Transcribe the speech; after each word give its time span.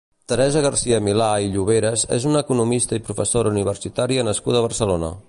Teresa 0.31 0.61
Garcia-Milà 0.65 1.27
i 1.43 1.51
Lloveras 1.55 2.07
és 2.17 2.27
una 2.31 2.43
economista 2.47 2.99
i 3.01 3.05
professsora 3.11 3.55
universitària 3.55 4.29
nascuda 4.31 4.63
a 4.65 4.69
Barcelona. 4.71 5.19